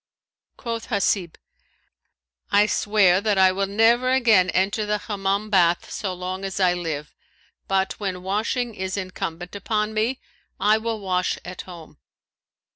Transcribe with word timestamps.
Quoth 0.57 0.87
Hasib, 0.87 1.35
"I 2.51 2.65
swear 2.65 3.21
that 3.21 3.37
I 3.37 3.51
will 3.51 3.67
never 3.67 4.09
again 4.09 4.49
enter 4.49 4.83
the 4.83 4.97
Hammam 4.97 5.51
bath 5.51 5.91
so 5.91 6.11
long 6.11 6.43
as 6.43 6.59
I 6.59 6.73
live, 6.73 7.13
but 7.67 7.99
when 7.99 8.23
washing 8.23 8.73
is 8.73 8.97
incumbent 8.97 9.55
on 9.69 9.93
me, 9.93 10.19
I 10.59 10.79
will 10.79 10.99
wash 10.99 11.37
at 11.45 11.61
home." 11.69 11.99